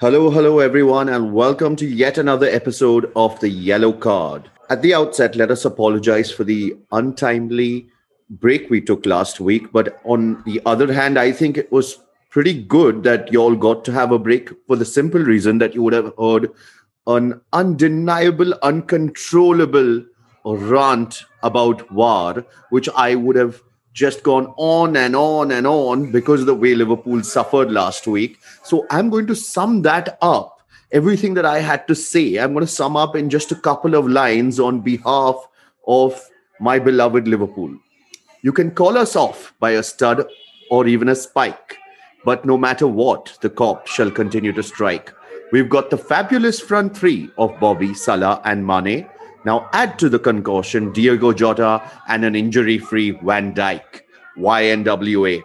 [0.00, 4.50] Hello, hello, everyone, and welcome to yet another episode of The Yellow Card.
[4.68, 7.88] At the outset, let us apologize for the untimely
[8.28, 9.72] break we took last week.
[9.72, 11.98] But on the other hand, I think it was
[12.28, 15.74] pretty good that you all got to have a break for the simple reason that
[15.74, 16.50] you would have heard
[17.06, 20.04] an undeniable, uncontrollable
[20.56, 23.62] rant about VAR, which I would have
[23.92, 28.38] just gone on and on and on because of the way Liverpool suffered last week.
[28.62, 30.60] So I'm going to sum that up.
[30.92, 33.94] Everything that I had to say, I'm going to sum up in just a couple
[33.94, 35.36] of lines on behalf
[35.86, 36.22] of
[36.60, 37.76] my beloved Liverpool.
[38.42, 40.26] You can call us off by a stud
[40.70, 41.76] or even a spike,
[42.24, 45.12] but no matter what, the Kop shall continue to strike.
[45.50, 49.08] We've got the fabulous front three of Bobby, Salah, and Mane.
[49.48, 54.02] Now add to the concussion Diogo Jota and an injury-free Van Dijk.
[54.36, 55.42] YNWA.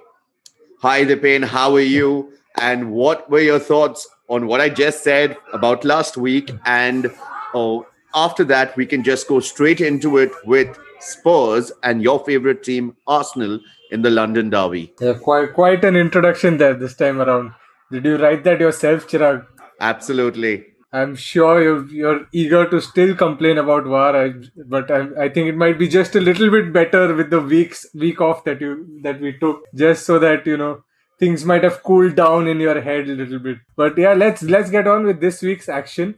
[0.82, 1.46] Hi, Dipen.
[1.46, 2.34] How are you?
[2.60, 6.52] And what were your thoughts on what I just said about last week?
[6.66, 7.14] And
[7.54, 12.62] oh, after that, we can just go straight into it with Spurs and your favorite
[12.62, 13.58] team, Arsenal,
[13.90, 14.94] in the London Derby.
[15.00, 17.54] Yeah, quite quite an introduction there this time around.
[17.90, 19.48] Did you write that yourself, Chirag?
[19.80, 20.73] Absolutely.
[20.94, 24.36] I'm sure you're, you're eager to still complain about VAR,
[24.68, 27.88] but I, I think it might be just a little bit better with the weeks
[27.96, 30.84] week off that you that we took, just so that you know
[31.20, 33.58] things might have cooled down in your head a little bit.
[33.76, 36.14] But yeah, let's let's get on with this week's action.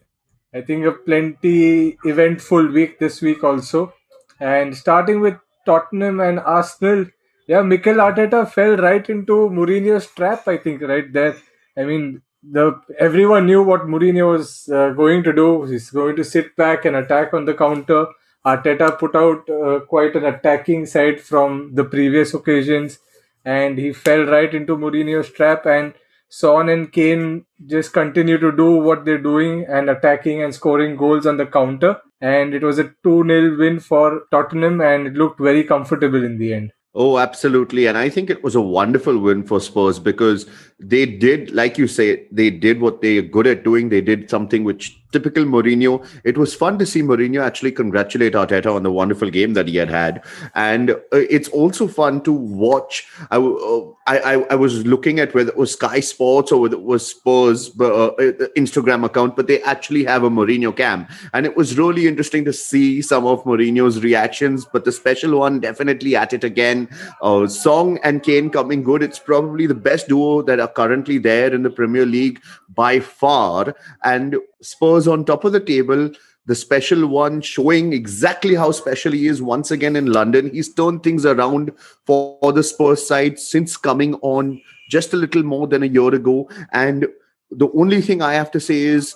[0.54, 3.94] I think a plenty eventful week this week also.
[4.42, 7.06] And starting with Tottenham and Arsenal,
[7.48, 10.48] yeah, Mikel Arteta fell right into Mourinho's trap.
[10.50, 11.38] I think right there.
[11.78, 15.64] I mean, the everyone knew what Mourinho was uh, going to do.
[15.64, 18.08] He's going to sit back and attack on the counter.
[18.46, 23.00] Arteta put out uh, quite an attacking side from the previous occasions,
[23.44, 25.66] and he fell right into Mourinho's trap.
[25.66, 25.94] And
[26.30, 31.26] Son and Kane just continue to do what they're doing and attacking and scoring goals
[31.26, 32.02] on the counter.
[32.22, 36.38] And it was a 2 0 win for Tottenham, and it looked very comfortable in
[36.38, 36.75] the end.
[36.98, 37.88] Oh, absolutely.
[37.88, 40.46] And I think it was a wonderful win for Spurs because
[40.80, 43.90] they did, like you say, they did what they're good at doing.
[43.90, 46.06] They did something which typical Mourinho.
[46.24, 49.78] It was fun to see Mourinho actually congratulate Arteta on the wonderful game that he
[49.78, 50.24] had had.
[50.54, 53.08] And uh, it's also fun to watch.
[53.32, 56.84] I, uh, I, I, was looking at whether it was Sky Sports or whether it
[56.84, 61.08] was Spurs uh, uh, Instagram account, but they actually have a Mourinho cam.
[61.34, 65.60] And it was really interesting to see some of Mourinho's reactions, but the special one
[65.60, 66.88] definitely at it again.
[67.22, 69.02] Uh, Son and Kane coming good.
[69.02, 73.76] It's probably the best duo that are currently there in the Premier League by far.
[74.04, 76.12] And Spurs on top of the table.
[76.48, 80.52] The special one showing exactly how special he is once again in London.
[80.52, 81.72] He's turned things around
[82.06, 86.50] for the Spurs side since coming on just a little more than a year ago.
[86.72, 87.08] And
[87.50, 89.16] the only thing I have to say is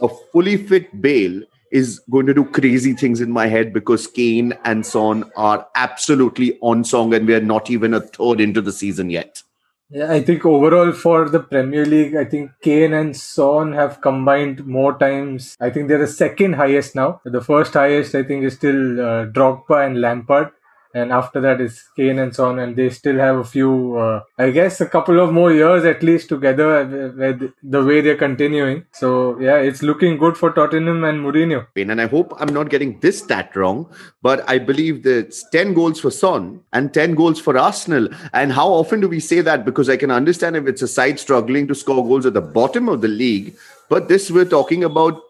[0.00, 4.54] a fully fit Bale is going to do crazy things in my head because Kane
[4.64, 8.72] and Son are absolutely on song and we are not even a third into the
[8.72, 9.42] season yet.
[9.90, 14.66] Yeah, I think overall for the Premier League, I think Kane and Son have combined
[14.66, 15.56] more times.
[15.60, 17.22] I think they're the second highest now.
[17.24, 20.50] The first highest, I think, is still uh, Drogba and Lampard
[20.94, 24.50] and after that is Kane and Son, and they still have a few, uh, I
[24.50, 28.84] guess, a couple of more years at least together with the way they're continuing.
[28.92, 31.66] So yeah, it's looking good for Tottenham and Mourinho.
[31.76, 35.74] And I hope I'm not getting this stat wrong, but I believe that it's 10
[35.74, 38.08] goals for Son and 10 goals for Arsenal.
[38.32, 39.64] And how often do we say that?
[39.64, 42.88] Because I can understand if it's a side struggling to score goals at the bottom
[42.88, 43.56] of the league,
[43.88, 45.22] but this we're talking about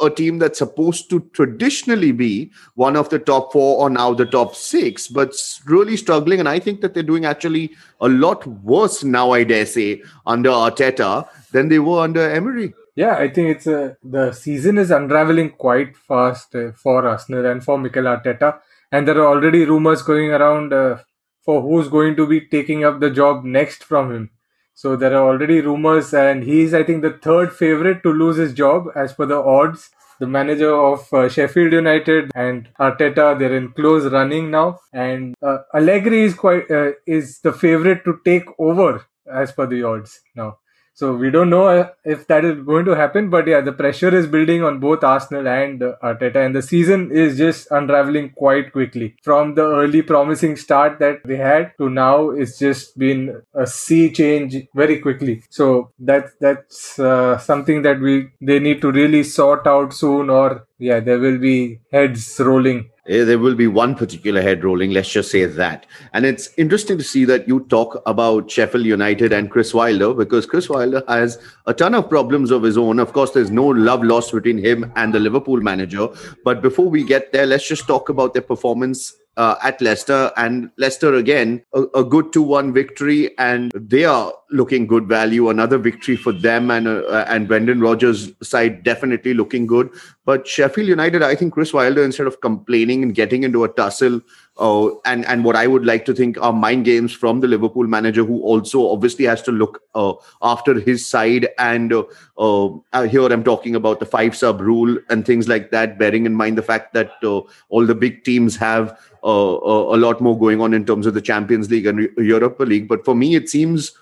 [0.00, 4.26] a, team that's supposed to traditionally be one of the top four or now the
[4.26, 5.34] top six, but
[5.66, 6.40] really struggling.
[6.40, 10.50] And I think that they're doing actually a lot worse now, I dare say, under
[10.50, 12.74] Arteta than they were under Emery.
[12.96, 17.62] Yeah, I think it's a, the season is unraveling quite fast uh, for Arsenal and
[17.62, 18.60] for Mikel Arteta.
[18.92, 20.98] And there are already rumors going around uh,
[21.44, 24.30] for who's going to be taking up the job next from him.
[24.74, 28.52] So there are already rumors, and he's, I think, the third favorite to lose his
[28.52, 29.90] job as per the odds.
[30.20, 35.58] The manager of uh, Sheffield United and Arteta, they're in close running now, and uh,
[35.74, 40.58] Allegri is quite uh, is the favorite to take over as per the odds now.
[40.96, 44.14] So we don't know uh, if that is going to happen, but yeah, the pressure
[44.16, 48.72] is building on both Arsenal and uh, Arteta, and the season is just unraveling quite
[48.72, 49.16] quickly.
[49.22, 54.10] From the early promising start that they had to now, it's just been a sea
[54.12, 55.42] change very quickly.
[55.50, 60.66] So that that's uh, something that we they need to really sort out soon, or
[60.84, 65.30] yeah, there will be heads rolling there will be one particular head rolling, let's just
[65.30, 65.84] say that.
[66.14, 70.46] And it's interesting to see that you talk about Sheffield United and Chris Wilder because
[70.46, 72.98] Chris Wilder has a ton of problems of his own.
[72.98, 76.08] Of course, there's no love lost between him and the Liverpool manager.
[76.44, 80.70] But before we get there, let's just talk about their performance uh, at Leicester, and
[80.76, 85.48] Leicester again a, a good two-one victory, and they are looking good value.
[85.48, 89.90] Another victory for them, and uh, and Brendan Rodgers' side definitely looking good.
[90.24, 94.20] But Sheffield United, I think Chris Wilder, instead of complaining and getting into a tussle,
[94.56, 97.88] uh, and and what I would like to think are mind games from the Liverpool
[97.88, 100.12] manager, who also obviously has to look uh,
[100.42, 101.48] after his side.
[101.58, 102.04] And uh,
[102.38, 106.34] uh here I'm talking about the five sub rule and things like that, bearing in
[106.34, 110.60] mind the fact that uh, all the big teams have uh, a lot more going
[110.60, 112.86] on in terms of the Champions League and Europa League.
[112.86, 113.92] But for me, it seems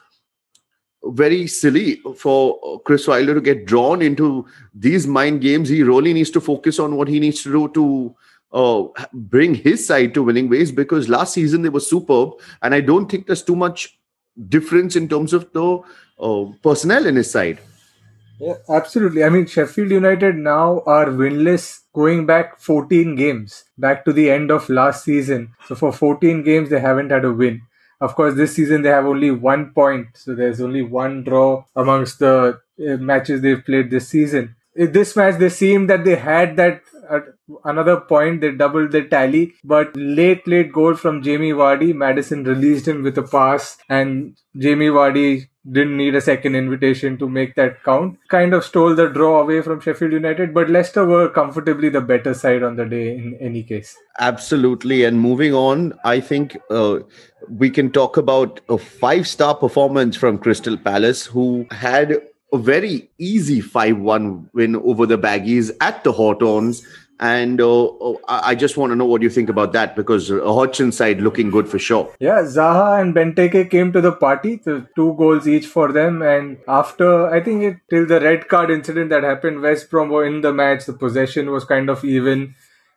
[1.04, 5.70] very silly for Chris Wilder to get drawn into these mind games.
[5.70, 8.14] He really needs to focus on what he needs to do to
[8.52, 12.32] uh, bring his side to winning ways because last season they were superb,
[12.62, 13.98] and I don't think there's too much
[14.48, 15.80] difference in terms of the
[16.20, 17.60] uh, personnel in his side.
[18.40, 19.22] Yeah, absolutely.
[19.22, 24.50] I mean, Sheffield United now are winless going back 14 games, back to the end
[24.50, 25.54] of last season.
[25.68, 27.62] So for 14 games, they haven't had a win.
[28.00, 32.18] Of course, this season they have only one point, so there's only one draw amongst
[32.18, 34.56] the uh, matches they've played this season.
[34.74, 37.24] This match, they seemed that they had that at
[37.64, 39.54] another point they doubled the tally.
[39.64, 44.88] But late late goal from Jamie Vardy Maddison released him with a pass and Jamie
[44.88, 48.18] Vardy didn't need a second invitation to make that count.
[48.28, 52.34] Kind of stole the draw away from Sheffield United but Leicester were comfortably the better
[52.34, 53.96] side on the day in any case.
[54.18, 55.04] Absolutely.
[55.04, 57.00] And moving on I think uh,
[57.48, 62.20] we can talk about a five star performance from Crystal Palace who had
[62.52, 66.86] a very easy 5 1 win over the Baggies at the Hawthorns.
[67.20, 70.40] And uh, uh I just want to know what you think about that because a
[70.40, 72.12] Hodgson's side looking good for sure.
[72.18, 76.20] Yeah, Zaha and Benteke came to the party, the two goals each for them.
[76.20, 80.26] And after, I think, it, till the red card incident that happened, West Brom were
[80.26, 80.86] in the match.
[80.86, 82.54] The possession was kind of even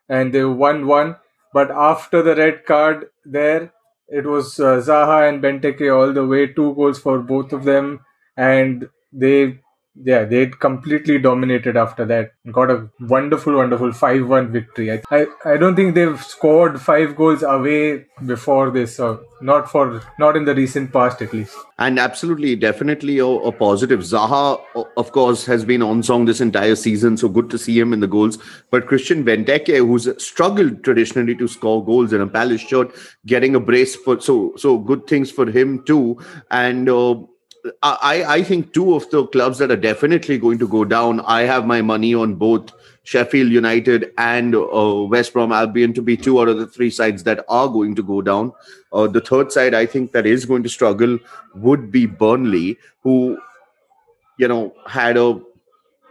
[0.10, 1.16] and they won 1.
[1.54, 3.72] But after the red card, there,
[4.08, 8.02] it was uh, Zaha and Benteke all the way, two goals for both of them.
[8.36, 9.60] And they
[10.04, 14.92] yeah they completely dominated after that got a wonderful wonderful 5-1 victory.
[14.92, 20.02] I, I, I don't think they've scored five goals away before this or not for
[20.20, 21.56] not in the recent past at least.
[21.80, 24.02] And absolutely definitely a, a positive.
[24.02, 24.62] Zaha
[24.98, 28.02] of course has been on song this entire season so good to see him in
[28.02, 28.38] the goals.
[28.72, 32.94] But christian benteke who's struggled traditionally to score goals in a palace shirt
[33.26, 36.20] getting a brace for so so good things for him too.
[36.52, 37.16] And uh,
[37.82, 41.42] I, I think two of the clubs that are definitely going to go down, I
[41.42, 42.72] have my money on both
[43.04, 47.24] Sheffield United and uh, West Brom Albion to be two out of the three sides
[47.24, 48.52] that are going to go down.
[48.92, 51.18] Uh, the third side, I think, that is going to struggle
[51.56, 53.38] would be Burnley, who,
[54.38, 55.40] you know, had a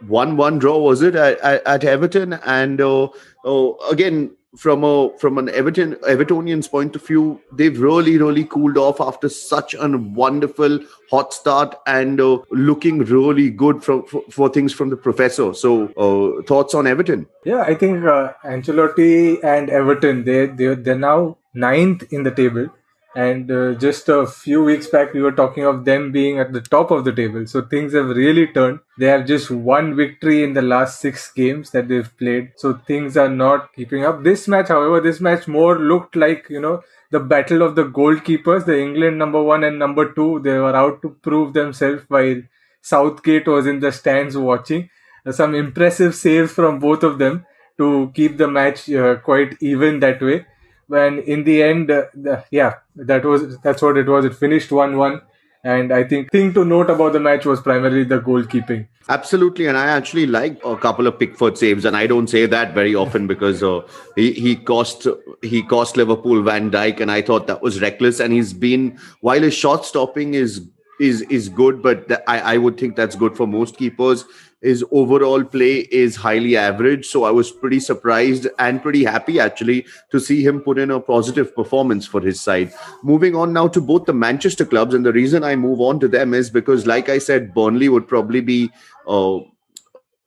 [0.07, 3.07] one-one draw was it at, at, Everton, and uh,
[3.45, 8.77] uh again from a from an Everton Evertonians point of view, they've really really cooled
[8.77, 10.79] off after such a wonderful
[11.09, 15.53] hot start and uh, looking really good for, for, things from the professor.
[15.53, 17.27] So uh, thoughts on Everton?
[17.43, 22.69] Yeah, I think uh, Ancelotti and Everton they they they're now ninth in the table
[23.15, 26.59] and uh, just a few weeks back, we were talking of them being at the
[26.59, 27.47] top of the table.
[27.47, 28.79] So things have really turned.
[28.99, 32.51] They have just one victory in the last six games that they've played.
[32.57, 34.23] So things are not keeping up.
[34.23, 38.65] This match, however, this match more looked like, you know, the battle of the goalkeepers,
[38.65, 40.41] the England number one and number two.
[40.43, 42.41] They were out to prove themselves while
[42.81, 44.89] Southgate was in the stands watching.
[45.31, 47.45] Some impressive saves from both of them
[47.77, 50.45] to keep the match uh, quite even that way
[50.87, 54.25] when in the end, uh, the, yeah, that was that's what it was.
[54.25, 55.21] It finished one-one.
[55.63, 58.87] And I think thing to note about the match was primarily the goalkeeping.
[59.09, 62.75] Absolutely, and I actually like a couple of Pickford saves, and I don't say that
[62.75, 63.81] very often because uh,
[64.15, 65.07] he he cost
[65.41, 68.19] he cost Liverpool Van Dijk, and I thought that was reckless.
[68.19, 70.67] And he's been while his shot stopping is
[70.99, 74.25] is is good, but I I would think that's good for most keepers
[74.65, 77.05] his overall play is highly average.
[77.05, 80.99] So I was pretty surprised and pretty happy actually to see him put in a
[80.99, 82.73] positive performance for his side.
[83.03, 84.95] Moving on now to both the Manchester clubs.
[84.95, 88.07] And the reason I move on to them is because, like I said, Burnley would
[88.07, 88.71] probably be.
[89.07, 89.41] Uh,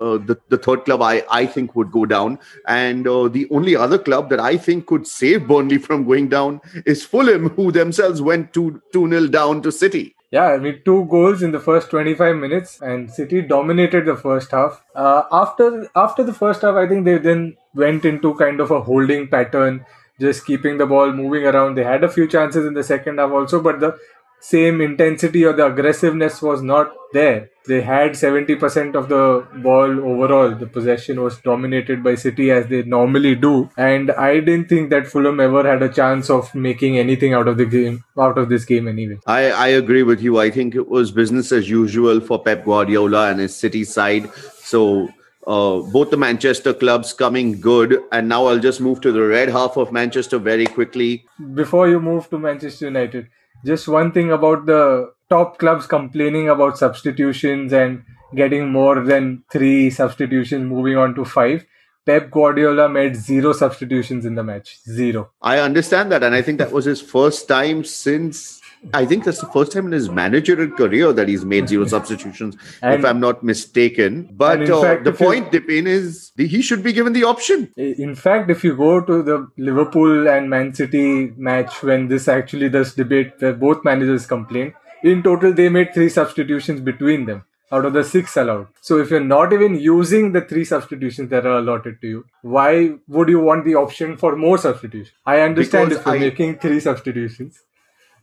[0.00, 2.38] uh, the, the third club I, I think would go down.
[2.68, 6.60] And uh, the only other club that I think could save Burnley from going down
[6.86, 10.14] is Fulham, who themselves went 2 2 0 down to City.
[10.30, 14.50] Yeah, I mean, two goals in the first 25 minutes, and City dominated the first
[14.50, 14.82] half.
[14.94, 18.80] Uh, after after the first half, I think they then went into kind of a
[18.82, 19.86] holding pattern,
[20.20, 21.76] just keeping the ball moving around.
[21.76, 23.96] They had a few chances in the second half also, but the
[24.40, 27.50] same intensity or the aggressiveness was not there.
[27.66, 30.54] They had 70% of the ball overall.
[30.54, 33.68] The possession was dominated by City as they normally do.
[33.76, 37.58] And I didn't think that Fulham ever had a chance of making anything out of
[37.58, 39.18] the game, out of this game anyway.
[39.26, 40.38] I, I agree with you.
[40.38, 44.30] I think it was business as usual for Pep Guardiola and his City side.
[44.60, 45.08] So
[45.46, 47.98] uh, both the Manchester clubs coming good.
[48.12, 51.26] And now I'll just move to the red half of Manchester very quickly.
[51.54, 53.28] Before you move to Manchester United,
[53.64, 59.90] just one thing about the top clubs complaining about substitutions and getting more than three
[59.90, 61.66] substitutions, moving on to five.
[62.06, 64.78] Pep Guardiola made zero substitutions in the match.
[64.82, 65.30] Zero.
[65.42, 66.22] I understand that.
[66.22, 68.57] And I think that was his first time since
[68.94, 72.56] I think that's the first time in his managerial career that he's made zero substitutions,
[72.82, 74.28] and, if I'm not mistaken.
[74.32, 77.72] But uh, fact, the point, you, Dipen, is he should be given the option.
[77.76, 82.68] In fact, if you go to the Liverpool and Man City match when this actually
[82.68, 87.84] this debate where both managers complained, in total they made three substitutions between them out
[87.84, 88.68] of the six allowed.
[88.80, 92.94] So if you're not even using the three substitutions that are allotted to you, why
[93.06, 95.14] would you want the option for more substitutions?
[95.26, 97.62] I understand because if you're I, making three substitutions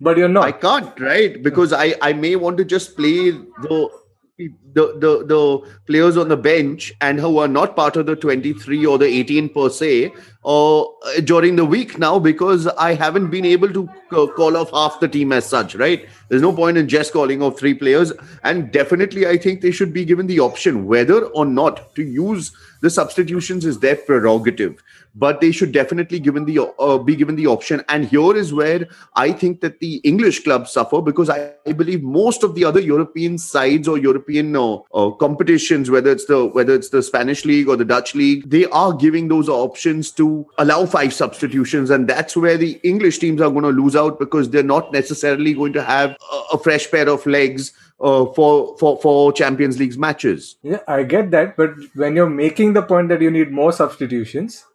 [0.01, 0.45] but you're not.
[0.45, 1.41] I can't, right?
[1.41, 3.89] Because I I may want to just play the
[4.37, 8.85] the, the the players on the bench and who are not part of the 23
[8.85, 10.11] or the 18 per se
[10.43, 10.83] uh,
[11.23, 15.31] during the week now because I haven't been able to call off half the team
[15.31, 16.05] as such, right?
[16.27, 18.11] There's no point in just calling off three players.
[18.43, 22.51] And definitely, I think they should be given the option whether or not to use
[22.81, 24.83] the substitutions is their prerogative
[25.15, 27.83] but they should definitely given the uh, be given the option.
[27.89, 32.03] And here is where I think that the English clubs suffer because I, I believe
[32.03, 36.75] most of the other European sides or European uh, uh, competitions, whether it's the whether
[36.75, 40.85] it's the Spanish league or the Dutch league, they are giving those options to allow
[40.85, 44.63] five substitutions, and that's where the English teams are going to lose out because they're
[44.63, 49.31] not necessarily going to have a, a fresh pair of legs uh, for for for
[49.31, 50.57] Champions League's matches.
[50.61, 54.65] Yeah, I get that, but when you're making the point that you need more substitutions,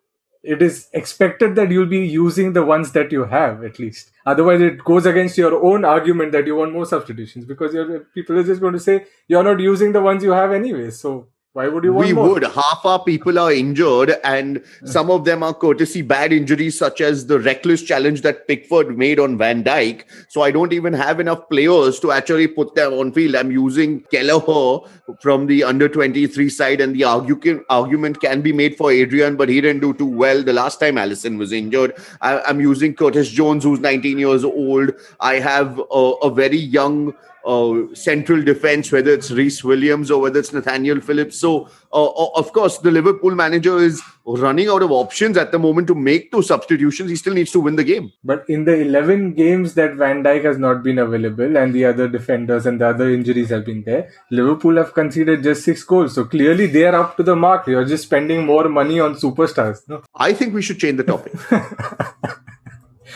[0.43, 4.11] it is expected that you'll be using the ones that you have at least.
[4.25, 7.75] Otherwise it goes against your own argument that you want more substitutions because
[8.15, 10.91] people are just going to say you're not using the ones you have anyway.
[10.91, 12.29] So why would you want We more?
[12.35, 12.45] would.
[12.45, 17.27] Half our people are injured, and some of them are courtesy bad injuries, such as
[17.27, 20.03] the reckless challenge that Pickford made on Van Dijk.
[20.29, 23.35] So I don't even have enough players to actually put them on field.
[23.35, 24.79] I'm using Kelleher
[25.21, 29.49] from the under 23 side, and the argue- argument can be made for Adrian, but
[29.49, 31.95] he didn't do too well the last time Alisson was injured.
[32.21, 34.93] I- am using Curtis Jones, who's 19 years old.
[35.19, 37.13] I have a, a very young
[37.45, 41.39] uh, central defense, whether it's Rhys Williams or whether it's Nathaniel Phillips.
[41.39, 45.59] So, uh, uh, of course, the Liverpool manager is running out of options at the
[45.59, 47.11] moment to make those substitutions.
[47.11, 48.13] He still needs to win the game.
[48.23, 52.09] But in the 11 games that Van Dijk has not been available and the other
[52.09, 56.15] defenders and the other injuries have been there, Liverpool have conceded just six goals.
[56.15, 57.67] So clearly they are up to the mark.
[57.67, 59.89] You're just spending more money on superstars.
[59.89, 60.03] No?
[60.15, 61.33] I think we should change the topic.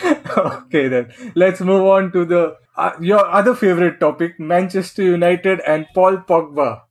[0.37, 5.87] okay, then let's move on to the uh, your other favorite topic Manchester United and
[5.95, 6.83] Paul Pogba.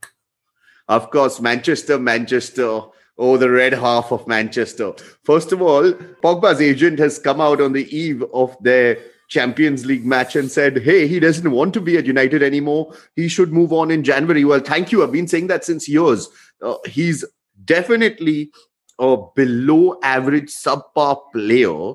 [0.87, 2.81] Of course, Manchester, Manchester.
[3.17, 4.93] Oh, the red half of Manchester.
[5.23, 5.93] First of all,
[6.23, 10.77] Pogba's agent has come out on the eve of their Champions League match and said,
[10.77, 12.93] hey, he doesn't want to be at United anymore.
[13.15, 14.45] He should move on in January.
[14.45, 15.03] Well, thank you.
[15.03, 16.27] I've been saying that since years.
[16.61, 17.23] Uh, he's
[17.65, 18.51] definitely
[18.99, 21.93] a below average subpar player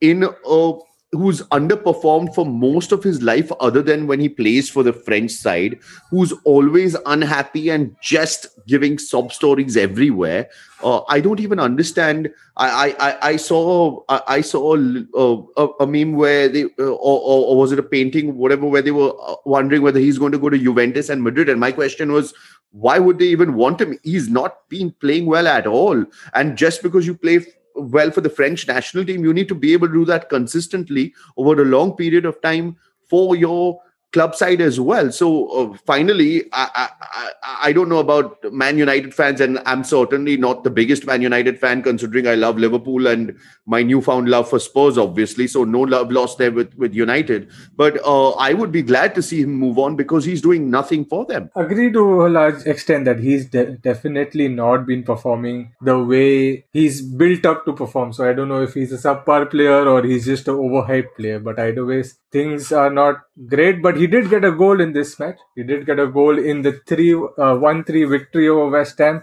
[0.00, 0.72] in a
[1.12, 5.30] who's underperformed for most of his life other than when he plays for the french
[5.30, 5.78] side
[6.10, 10.48] who's always unhappy and just giving sob stories everywhere.
[10.82, 12.30] Uh, i don't even understand.
[12.56, 17.56] I i i saw i, saw a, a, a, meme where they uh, or, or,
[17.56, 20.50] was it a painting whatever where they were uh, wondering whether he's going to go
[20.50, 21.48] to juventus and madrid?
[21.48, 22.34] And my question was
[22.72, 23.98] why would they even want him?
[24.02, 26.04] He's not been playing well at all.
[26.34, 27.40] And just because you play
[27.76, 31.14] well for the French national team, you need to be able to do that consistently
[31.36, 32.76] over a long period of time
[33.08, 33.80] for your
[34.16, 35.12] club side as well.
[35.12, 37.32] So uh, finally, I, I,
[37.64, 41.58] I don't know about Man United fans, and I'm certainly not the biggest Man United
[41.58, 45.48] fan, considering I love Liverpool and my newfound love for Spurs, obviously.
[45.48, 47.50] So no love lost there with with United.
[47.82, 51.04] But uh, I would be glad to see him move on because he's doing nothing
[51.04, 51.50] for them.
[51.54, 57.02] Agree to a large extent that he's de- definitely not been performing the way he's
[57.02, 58.14] built up to perform.
[58.14, 61.38] So I don't know if he's a subpar player or he's just an overhyped player.
[61.38, 62.02] But either way,
[62.36, 63.22] things are not
[63.54, 63.80] great.
[63.86, 65.38] But he did get a goal in this match.
[65.54, 69.22] He did get a goal in the three uh, one three victory over West Ham.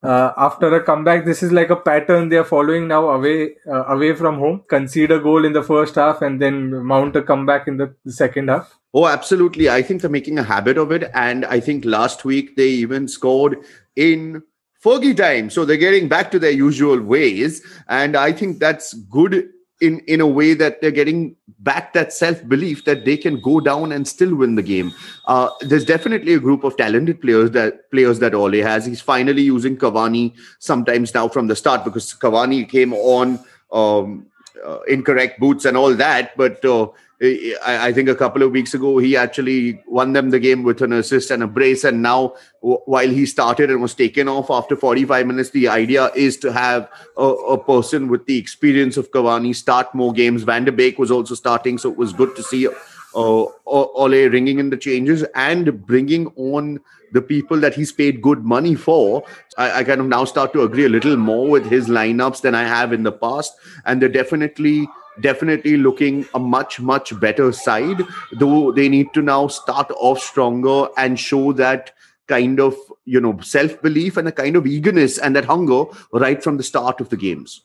[0.00, 3.84] Uh, after a comeback, this is like a pattern they are following now away uh,
[3.94, 4.60] away from home.
[4.74, 6.60] Concede a goal in the first half and then
[6.90, 8.76] mount a comeback in the second half.
[8.94, 9.68] Oh, absolutely.
[9.68, 11.10] I think they're making a habit of it.
[11.14, 13.58] And I think last week they even scored
[13.96, 14.42] in
[14.84, 15.50] Fergie time.
[15.50, 17.60] So they're getting back to their usual ways.
[17.88, 19.50] And I think that's good
[19.80, 23.60] in in a way that they're getting back that self belief that they can go
[23.60, 24.92] down and still win the game.
[25.26, 28.86] Uh, there's definitely a group of talented players that players that Ole has.
[28.86, 33.38] He's finally using Cavani sometimes now from the start because Cavani came on
[33.72, 34.26] um,
[34.64, 36.64] uh, incorrect boots and all that, but.
[36.64, 36.88] Uh,
[37.20, 40.92] I, think a couple of weeks ago he actually won them the game with an
[40.92, 41.82] assist and a brace.
[41.82, 46.36] And now, while he started and was taken off after 45 minutes, the idea is
[46.38, 50.44] to have a, a, person with the experience of Cavani start more games.
[50.44, 54.60] Van der Beek was also starting, so it was good to see uh, Ole ringing
[54.60, 56.78] in the changes and bringing on
[57.12, 59.24] the people that he's paid good money for.
[59.56, 62.54] I, I, kind of now start to agree a little more with his lineups than
[62.54, 63.54] I have in the past,
[63.86, 64.88] and they're definitely
[65.20, 70.88] definitely looking a much much better side though they need to now start off stronger
[70.96, 71.92] and show that
[72.26, 76.42] kind of you know self belief and a kind of eagerness and that hunger right
[76.42, 77.62] from the start of the games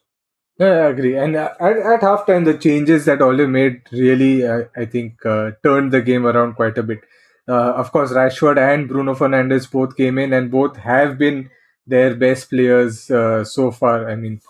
[0.60, 1.18] yeah, I agree.
[1.18, 5.92] And at, at halftime, the changes that Ole made really, uh, I think, uh, turned
[5.92, 7.00] the game around quite a bit.
[7.48, 11.50] Uh, of course, Rashford and Bruno Fernandes both came in, and both have been
[11.88, 14.10] their best players uh, so far.
[14.10, 14.42] I mean,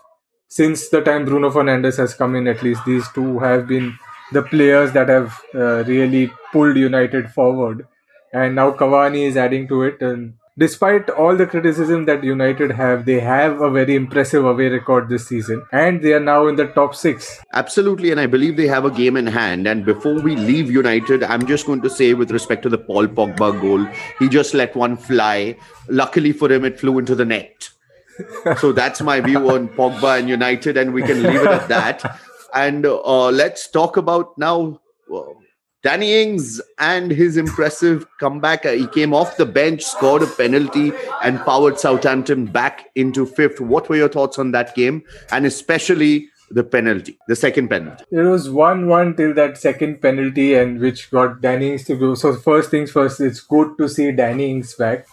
[0.55, 3.97] since the time Bruno Fernandes has come in, at least these two have been
[4.33, 7.87] the players that have uh, really pulled United forward.
[8.33, 9.99] And now Cavani is adding to it.
[9.99, 15.09] And despite all the criticism that United have, they have a very impressive away record
[15.09, 15.65] this season.
[15.71, 17.41] And they are now in the top six.
[17.53, 18.11] Absolutely.
[18.11, 19.65] And I believe they have a game in hand.
[19.65, 23.07] And before we leave United, I'm just going to say, with respect to the Paul
[23.07, 23.87] Pogba goal,
[24.19, 25.57] he just let one fly.
[25.87, 27.72] Luckily for him, it flew into the net
[28.57, 32.19] so that's my view on Pogba and United, and we can leave it at that.
[32.53, 34.79] And uh, let's talk about now
[35.13, 35.21] uh,
[35.83, 38.65] Danny Ings and his impressive comeback.
[38.65, 43.59] Uh, he came off the bench, scored a penalty, and powered Southampton back into fifth.
[43.59, 48.05] What were your thoughts on that game, and especially the penalty, the second penalty?
[48.11, 52.15] It was one-one till that second penalty, and which got Danny Ings to go.
[52.15, 55.05] So first things first, it's good to see Danny Ings back.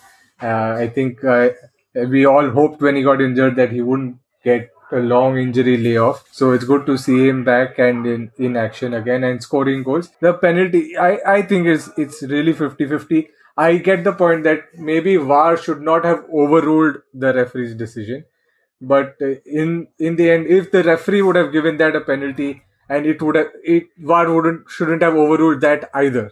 [0.43, 1.51] Uh, I think uh,
[1.95, 6.29] we all hoped when he got injured that he wouldn't get a long injury layoff.
[6.33, 10.11] So it's good to see him back and in, in action again and scoring goals.
[10.21, 13.29] The penalty, I, I think is it's really 50-50.
[13.57, 18.25] I get the point that maybe VAR should not have overruled the referee's decision.
[18.81, 22.63] But uh, in in the end, if the referee would have given that a penalty,
[22.89, 26.31] and it would have it VAR wouldn't shouldn't have overruled that either.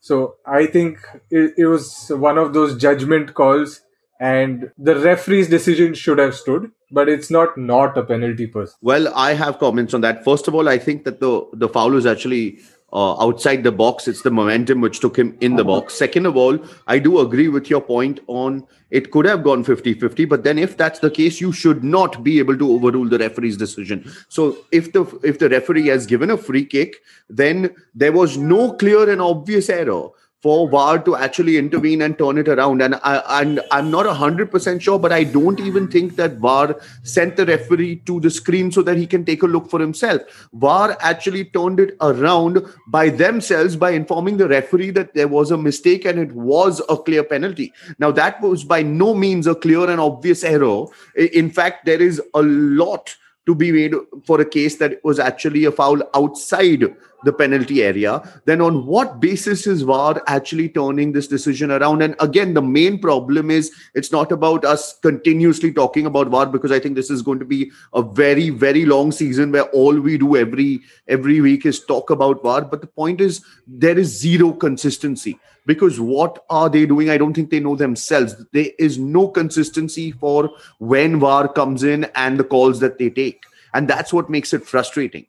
[0.00, 0.98] So I think
[1.30, 3.80] it, it was one of those judgment calls
[4.18, 9.12] and the referee's decision should have stood but it's not not a penalty per well
[9.14, 10.24] i have comments on that.
[10.24, 12.58] First of all i think that the the foul is actually
[12.92, 14.06] uh, outside the box.
[14.06, 15.94] It's the momentum which took him in the box.
[15.94, 20.28] Second of all i do agree with your point on it could have gone 50-50
[20.28, 23.56] but then if that's the case you should not be able to overrule the referee's
[23.56, 24.10] decision.
[24.28, 26.96] So if the if the referee has given a free kick
[27.28, 30.08] then there was no clear and obvious error
[30.46, 32.80] for VAR to actually intervene and turn it around.
[32.80, 36.80] And I, and I'm not hundred percent sure, but I don't even think that VAR
[37.02, 40.48] sent the referee to the screen so that he can take a look for himself.
[40.52, 45.58] VAR actually turned it around by themselves by informing the referee that there was a
[45.58, 47.72] mistake and it was a clear penalty.
[47.98, 50.84] Now that was by no means a clear and obvious error.
[51.16, 55.64] In fact, there is a lot to be made for a case that was actually
[55.64, 56.84] a foul outside
[57.24, 62.02] the penalty area, then on what basis is VAR actually turning this decision around?
[62.02, 66.72] And again, the main problem is it's not about us continuously talking about VAR because
[66.72, 70.18] I think this is going to be a very, very long season where all we
[70.18, 72.62] do every every week is talk about VAR.
[72.62, 77.10] But the point is there is zero consistency because what are they doing?
[77.10, 78.36] I don't think they know themselves.
[78.52, 83.42] There is no consistency for when VAR comes in and the calls that they take.
[83.74, 85.26] And that's what makes it frustrating.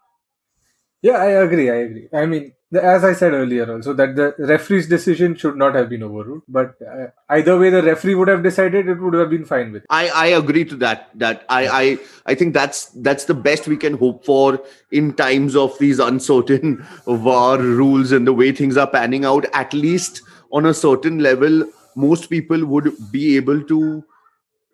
[1.01, 1.69] Yeah, I agree.
[1.69, 2.09] I agree.
[2.11, 6.03] I mean, as I said earlier, also that the referee's decision should not have been
[6.03, 6.41] overruled.
[6.47, 9.83] But uh, either way, the referee would have decided it would have been fine with.
[9.83, 9.87] It.
[9.89, 11.09] I I agree to that.
[11.15, 15.55] That I I I think that's that's the best we can hope for in times
[15.55, 19.45] of these uncertain VAR rules and the way things are panning out.
[19.53, 21.63] At least on a certain level,
[21.95, 24.03] most people would be able to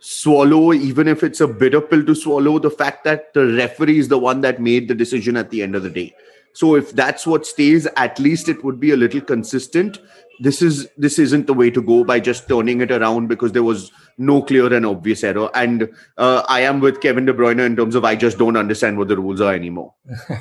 [0.04, 4.10] swallow, even if it's a bitter pill to swallow, the fact that the referee is
[4.10, 6.14] the one that made the decision at the end of the day.
[6.52, 10.00] So if that's what stays, at least it would be a little consistent.
[10.42, 13.64] This is this isn't the way to go by just turning it around because there
[13.64, 15.50] was no clear and obvious error.
[15.56, 18.98] And uh, I am with Kevin De Bruyne in terms of I just don't understand
[18.98, 19.94] what the rules are anymore.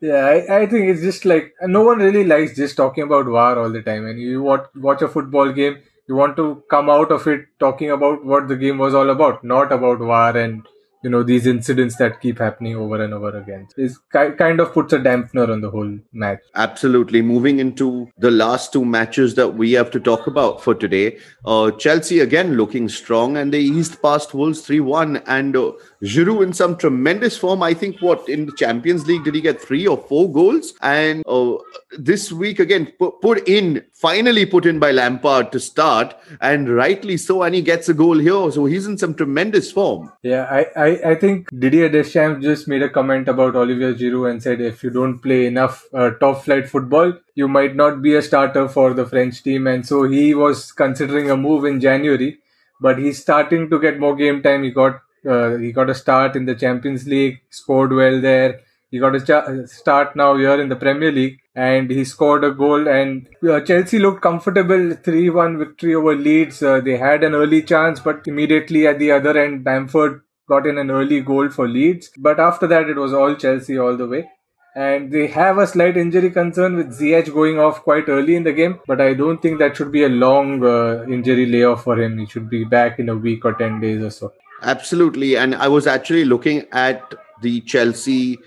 [0.00, 3.58] yeah, I, I think it's just like no one really likes just talking about VAR
[3.58, 4.06] all the time.
[4.06, 7.90] And you watch watch a football game, you want to come out of it talking
[7.90, 10.66] about what the game was all about, not about VAR and
[11.02, 13.68] you know these incidents that keep happening over and over again.
[13.76, 16.40] It kind of puts a dampener on the whole match.
[16.54, 17.22] Absolutely.
[17.22, 21.70] Moving into the last two matches that we have to talk about for today uh,
[21.72, 26.76] chelsea again looking strong and they eased past wolves 3-1 and uh, Giroud in some
[26.76, 27.62] tremendous form.
[27.62, 30.74] I think what in the Champions League did he get three or four goals?
[30.82, 31.56] And uh,
[31.98, 37.16] this week again put, put in finally put in by Lampard to start, and rightly
[37.16, 37.42] so.
[37.42, 40.12] And he gets a goal here, so he's in some tremendous form.
[40.22, 44.42] Yeah, I I, I think Didier Deschamps just made a comment about Olivier Giroud and
[44.42, 48.22] said if you don't play enough uh, top flight football, you might not be a
[48.22, 49.66] starter for the French team.
[49.66, 52.38] And so he was considering a move in January
[52.80, 54.62] but he's starting to get more game time.
[54.62, 58.60] He got uh, he got a start in the Champions League, scored well there.
[58.90, 62.52] He got a ch- start now here in the Premier League, and he scored a
[62.52, 62.88] goal.
[62.88, 66.62] And uh, Chelsea looked comfortable, three-one victory over Leeds.
[66.62, 70.78] Uh, they had an early chance, but immediately at the other end, Bamford got in
[70.78, 72.10] an early goal for Leeds.
[72.16, 74.30] But after that, it was all Chelsea all the way.
[74.76, 78.52] And they have a slight injury concern with Ziyech going off quite early in the
[78.52, 82.18] game, but I don't think that should be a long uh, injury layoff for him.
[82.18, 84.32] He should be back in a week or 10 days or so.
[84.62, 85.36] Absolutely.
[85.36, 88.38] And I was actually looking at the Chelsea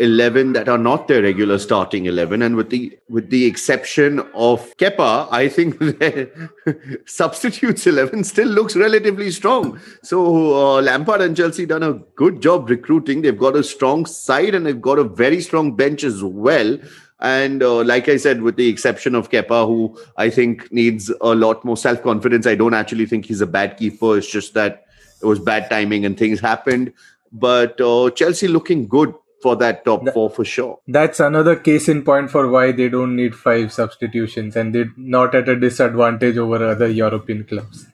[0.00, 4.76] 11 that are not their regular starting 11 and with the with the exception of
[4.76, 6.50] Kepa I think their
[7.04, 9.80] substitutes 11 still looks relatively strong.
[10.02, 13.22] So uh, Lampard and Chelsea done a good job recruiting.
[13.22, 16.78] They've got a strong side and they've got a very strong bench as well
[17.20, 21.34] and uh, like I said, with the exception of Kepa, who I think needs a
[21.34, 24.18] lot more self confidence, I don't actually think he's a bad keeper.
[24.18, 24.84] It's just that
[25.20, 26.92] it was bad timing and things happened.
[27.32, 30.78] But uh, Chelsea looking good for that top that, four for sure.
[30.86, 35.34] That's another case in point for why they don't need five substitutions and they're not
[35.34, 37.86] at a disadvantage over other European clubs.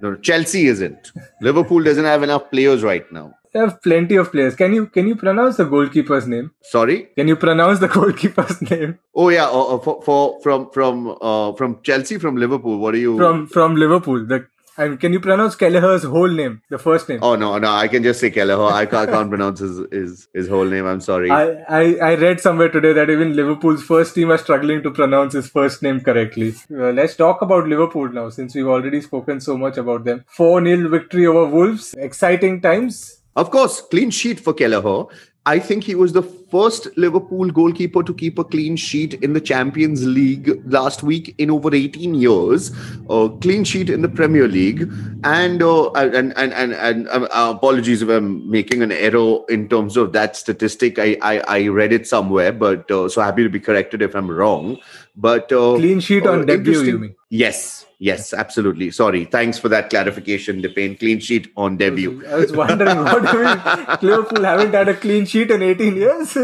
[0.00, 1.12] No, Chelsea isn't.
[1.40, 3.34] Liverpool doesn't have enough players right now.
[3.54, 4.56] They have plenty of players.
[4.56, 6.50] Can you can you pronounce the goalkeeper's name?
[6.62, 7.10] Sorry.
[7.16, 8.98] Can you pronounce the goalkeeper's name?
[9.14, 12.78] Oh yeah, uh, uh for, for from from uh, from Chelsea from Liverpool.
[12.78, 14.26] What are you from from Liverpool?
[14.26, 17.20] The and can you pronounce Kelleher's whole name, the first name?
[17.22, 18.60] Oh no, no, I can just say Kelleher.
[18.60, 20.84] I can't, I can't pronounce his, his his whole name.
[20.84, 21.30] I'm sorry.
[21.30, 25.34] I, I I read somewhere today that even Liverpool's first team are struggling to pronounce
[25.34, 26.54] his first name correctly.
[26.72, 30.24] Uh, let's talk about Liverpool now, since we've already spoken so much about them.
[30.26, 31.94] Four 0 victory over Wolves.
[31.96, 33.20] Exciting times.
[33.36, 35.06] Of course, clean sheet for Kelleher.
[35.46, 36.22] I think he was the
[36.54, 41.50] first Liverpool goalkeeper to keep a clean sheet in the Champions League last week in
[41.50, 42.70] over 18 years.
[43.10, 44.88] Uh, clean sheet in the Premier League,
[45.24, 49.96] and uh, and and and, and uh, apologies if I'm making an error in terms
[49.96, 51.00] of that statistic.
[51.00, 54.30] I I, I read it somewhere, but uh, so happy to be corrected if I'm
[54.30, 54.78] wrong.
[55.16, 57.16] But uh, clean sheet on uh, debut, you mean?
[57.30, 58.90] Yes, yes, absolutely.
[58.90, 60.60] Sorry, thanks for that clarification.
[60.62, 62.24] The clean sheet on debut.
[62.28, 66.36] I was wondering what do mean Liverpool haven't had a clean sheet in 18 years.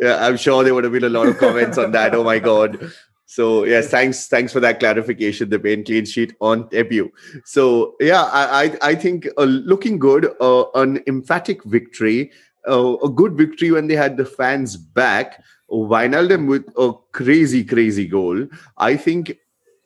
[0.00, 2.14] Yeah, I'm sure there would have been a lot of comments on that.
[2.14, 2.92] Oh my god.
[3.26, 5.50] So yes, thanks, thanks for that clarification.
[5.50, 7.10] The pain clean sheet on debut.
[7.44, 12.32] So yeah, I I, I think uh, looking good, uh, an emphatic victory,
[12.68, 15.42] uh, a good victory when they had the fans back.
[15.70, 18.48] Wijnaldum with a crazy, crazy goal.
[18.78, 19.36] I think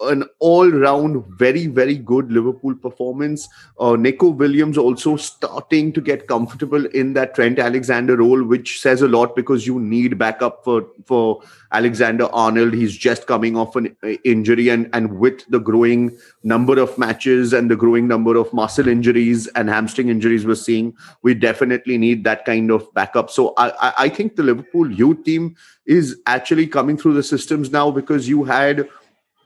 [0.09, 3.49] an all-round very very good liverpool performance.
[3.79, 9.03] Uh, neco williams also starting to get comfortable in that trent alexander role which says
[9.03, 12.73] a lot because you need backup for for alexander arnold.
[12.73, 17.53] He's just coming off an uh, injury and and with the growing number of matches
[17.53, 22.25] and the growing number of muscle injuries and hamstring injuries we're seeing we definitely need
[22.25, 23.31] that kind of backup.
[23.31, 27.91] So i, I think the liverpool youth team is actually coming through the systems now
[27.91, 28.89] because you had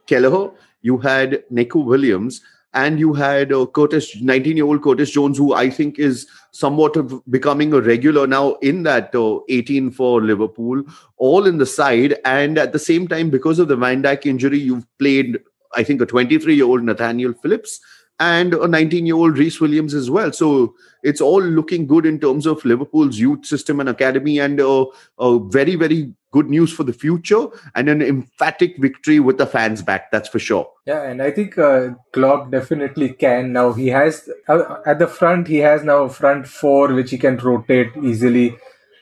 [0.08, 0.50] Kelleher,
[0.82, 2.40] you had Neco Williams,
[2.74, 6.96] and you had uh, Curtis, 19 year old Curtis Jones, who I think is somewhat
[6.96, 10.82] of becoming a regular now in that uh, 18 for Liverpool,
[11.16, 12.16] all in the side.
[12.24, 15.38] And at the same time, because of the Van Dijk injury, you've played,
[15.74, 17.80] I think, a 23 year old Nathaniel Phillips
[18.20, 20.32] and a 19 year old Rhys Williams as well.
[20.32, 24.86] So it's all looking good in terms of Liverpool's youth system and academy, and uh,
[25.18, 29.82] a very, very good news for the future and an emphatic victory with the fans
[29.82, 30.10] back.
[30.10, 30.68] That's for sure.
[30.86, 33.72] Yeah, and I think uh, Klopp definitely can now.
[33.72, 35.48] He has uh, at the front.
[35.48, 38.56] He has now a front four which he can rotate easily,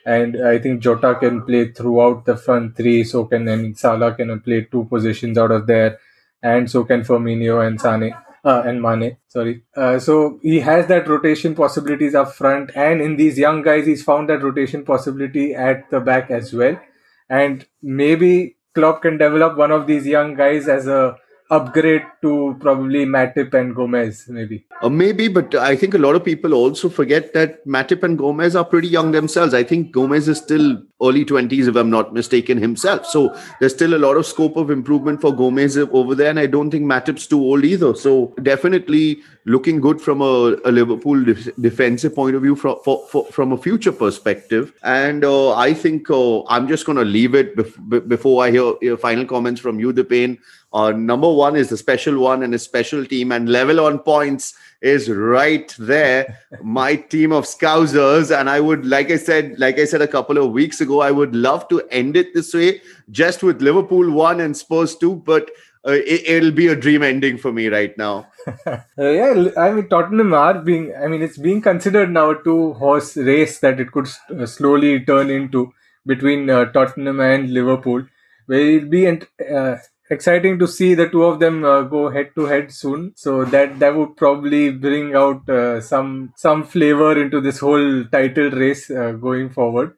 [0.04, 3.04] and I think Jota can play throughout the front three.
[3.04, 5.98] So can and Salah can play two positions out of there,
[6.42, 8.14] and so can Firmino and Sane
[8.46, 9.18] uh, and Mane.
[9.26, 9.62] Sorry.
[9.76, 14.04] Uh, so he has that rotation possibilities up front, and in these young guys, he's
[14.04, 16.80] found that rotation possibility at the back as well.
[17.28, 21.16] And maybe Klopp can develop one of these young guys as a
[21.50, 24.64] upgrade to probably Matip and Gomez, maybe.
[24.82, 28.56] Uh, maybe, but I think a lot of people also forget that Matip and Gomez
[28.56, 29.54] are pretty young themselves.
[29.54, 33.06] I think Gomez is still early 20s, if I'm not mistaken, himself.
[33.06, 36.30] So there's still a lot of scope of improvement for Gomez over there.
[36.30, 37.94] And I don't think Matip's too old either.
[37.94, 43.06] So definitely looking good from a, a Liverpool def- defensive point of view from, for,
[43.08, 44.72] for, from a future perspective.
[44.82, 48.74] And uh, I think uh, I'm just going to leave it bef- before I hear
[48.80, 50.38] your final comments from you, Dipen.
[50.76, 54.52] Uh, number one is the special one and a special team, and level on points
[54.82, 56.38] is right there.
[56.62, 60.36] My team of Scousers, and I would, like I said, like I said a couple
[60.36, 64.38] of weeks ago, I would love to end it this way, just with Liverpool one
[64.38, 65.50] and Spurs two, but
[65.88, 68.26] uh, it, will be a dream ending for me right now.
[68.66, 70.94] uh, yeah, I mean Tottenham are being.
[70.94, 74.08] I mean, it's being considered now a two-horse race that it could
[74.38, 75.72] uh, slowly turn into
[76.04, 78.04] between uh, Tottenham and Liverpool,
[78.44, 79.06] where it'll be.
[79.08, 79.76] Uh,
[80.10, 83.12] exciting to see the two of them uh, go head to head soon.
[83.16, 88.50] So that that would probably bring out uh, some some flavor into this whole title
[88.50, 89.94] race uh, going forward.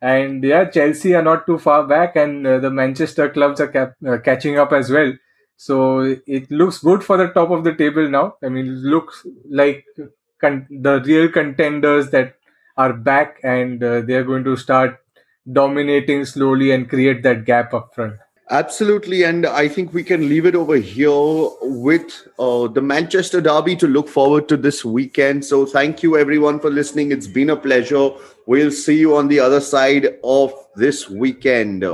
[0.00, 3.96] And yeah chelsea are not too far back and uh, the manchester clubs are cap-
[4.06, 5.12] uh, catching up as well.
[5.56, 8.36] So it looks good for the top of the table now.
[8.44, 9.84] I mean it looks like
[10.40, 12.36] con- the real contenders that
[12.76, 15.00] are back and uh, they are going to start
[15.52, 18.14] dominating slowly and create that gap up front
[18.50, 19.24] Absolutely.
[19.24, 21.10] And I think we can leave it over here
[21.60, 25.44] with uh, the Manchester Derby to look forward to this weekend.
[25.44, 27.12] So thank you, everyone, for listening.
[27.12, 28.10] It's been a pleasure.
[28.46, 31.84] We'll see you on the other side of this weekend.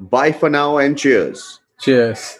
[0.00, 1.60] Bye for now and cheers.
[1.80, 2.38] Cheers.